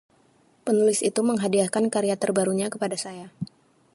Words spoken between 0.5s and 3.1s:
Penulis itu menghadiahkan karya terbarunya kepada